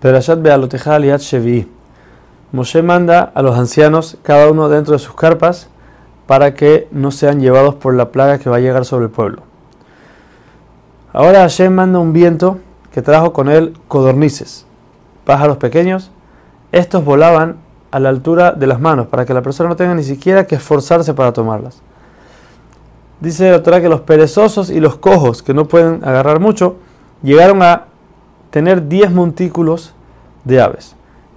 [0.00, 1.68] Perashat Bealotejá Aliat Shevi.
[2.52, 5.68] Moshe manda a los ancianos, cada uno dentro de sus carpas,
[6.26, 9.42] para que no sean llevados por la plaga que va a llegar sobre el pueblo.
[11.12, 12.58] Ahora Hashem manda un viento
[12.92, 14.66] que trajo con él codornices,
[15.24, 16.12] pájaros pequeños.
[16.70, 17.56] Estos volaban
[17.90, 20.54] a la altura de las manos para que la persona no tenga ni siquiera que
[20.54, 21.82] esforzarse para tomarlas.
[23.20, 26.76] Dice la Torah que los perezosos y los cojos, que no pueden agarrar mucho,
[27.22, 27.87] llegaron a
[28.50, 29.94] tener 10 montículos
[30.44, 30.96] de aves.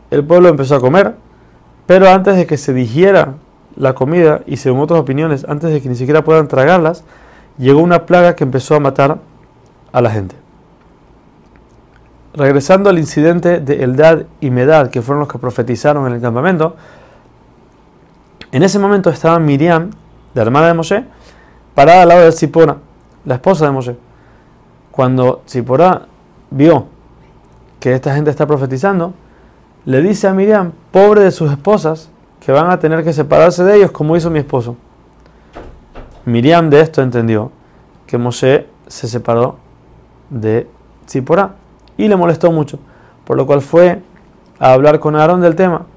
[0.10, 1.16] El pueblo empezó a comer,
[1.86, 3.36] pero antes de que se digiera
[3.76, 7.04] la comida y según otras opiniones, antes de que ni siquiera puedan tragarlas,
[7.58, 9.20] llegó una plaga que empezó a matar
[9.92, 10.36] a la gente.
[12.34, 16.76] Regresando al incidente de Eldad y Medad, que fueron los que profetizaron en el campamento,
[18.52, 19.92] en ese momento estaba Miriam,
[20.34, 21.04] la hermana de Moshe,
[21.76, 22.78] parada al lado de Zipora,
[23.26, 23.96] la esposa de Moshe.
[24.92, 26.04] Cuando Zipora
[26.50, 26.88] vio
[27.82, 29.14] que esta gente está profetizando,
[29.86, 32.10] le dice a Miriam, pobre de sus esposas,
[32.40, 34.78] que van a tener que separarse de ellos como hizo mi esposo.
[36.24, 37.52] Miriam de esto entendió
[38.06, 39.58] que Moshe se separó
[40.30, 40.68] de
[41.06, 41.56] Tzipora
[41.98, 42.78] y le molestó mucho,
[43.26, 44.02] por lo cual fue
[44.60, 45.88] a hablar con Aarón del tema.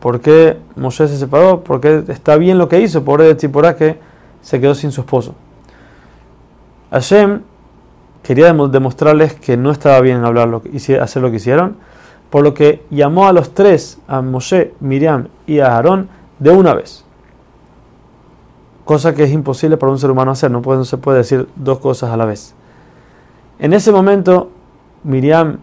[0.00, 1.64] ¿Por qué Moshe se separó?
[1.64, 3.98] Porque está bien lo que hizo, pobre de Tzipora que
[4.42, 5.34] se quedó sin su esposo.
[6.90, 7.40] Hashem
[8.28, 11.76] quería demostrarles que no estaba bien hacer lo que hicieron,
[12.28, 16.74] por lo que llamó a los tres, a Moshe, Miriam y a Aarón, de una
[16.74, 17.06] vez.
[18.84, 22.10] Cosa que es imposible para un ser humano hacer, no, se puede decir dos cosas
[22.10, 22.54] a la vez.
[23.58, 24.50] En ese momento,
[25.04, 25.60] Miriam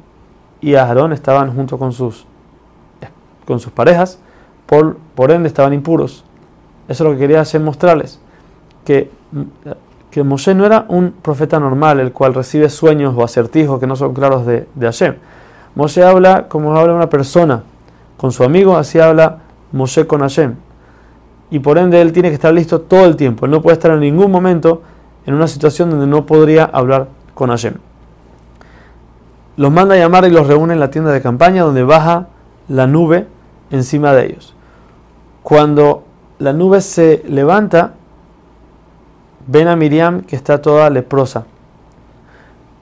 [0.59, 2.25] y Aarón estaban junto con sus,
[3.45, 4.17] con sus parejas,
[4.65, 6.25] por, por ende estaban impuros.
[6.87, 8.19] Eso es lo que quería hacer mostrarles,
[8.85, 9.11] que
[10.15, 13.97] que Moshe no era un profeta normal, el cual recibe sueños o acertijos que no
[13.97, 15.15] son claros de, de Hashem.
[15.75, 17.63] Moshe habla como habla una persona
[18.15, 19.39] con su amigo, así habla
[19.73, 20.55] Moshe con Hashem.
[21.51, 23.43] Y por ende él tiene que estar listo todo el tiempo.
[23.43, 24.83] Él no puede estar en ningún momento
[25.25, 27.73] en una situación donde no podría hablar con Hashem.
[29.57, 32.27] Los manda a llamar y los reúne en la tienda de campaña donde baja
[32.69, 33.27] la nube
[33.69, 34.55] encima de ellos.
[35.43, 36.05] Cuando
[36.39, 37.95] la nube se levanta,
[39.47, 41.45] ven a Miriam que está toda leprosa,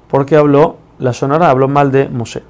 [0.09, 2.43] porque habló, la sonora habló mal de Moshe.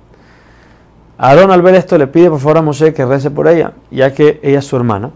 [1.18, 4.14] Aarón al ver esto le pide por favor a Moshe que rece por ella, ya
[4.14, 5.12] que ella es su hermana,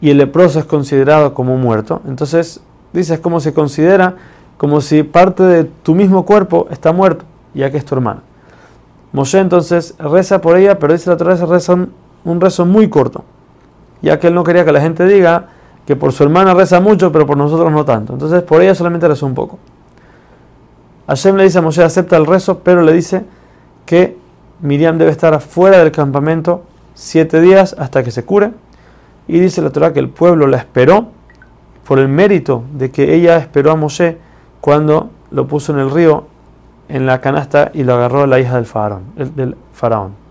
[0.00, 2.00] y el leproso es considerado como muerto.
[2.06, 2.60] Entonces
[2.92, 4.16] dice, es como se considera
[4.56, 7.24] como si parte de tu mismo cuerpo está muerto,
[7.54, 8.20] ya que es tu hermana.
[9.12, 11.74] Moshe entonces reza por ella, pero dice la otra vez reza
[12.24, 13.24] un rezo muy corto,
[14.02, 15.48] ya que él no quería que la gente diga,
[15.86, 18.12] que por su hermana reza mucho, pero por nosotros no tanto.
[18.14, 19.58] Entonces por ella solamente rezó un poco.
[21.06, 23.24] Hashem le dice a Moshe, acepta el rezo, pero le dice
[23.84, 24.16] que
[24.60, 26.62] Miriam debe estar afuera del campamento
[26.94, 28.52] siete días hasta que se cure.
[29.28, 31.08] Y dice la Torah que el pueblo la esperó
[31.86, 34.18] por el mérito de que ella esperó a Moshe
[34.60, 36.24] cuando lo puso en el río,
[36.88, 39.02] en la canasta, y lo agarró la hija del faraón.
[39.16, 40.23] Del faraón.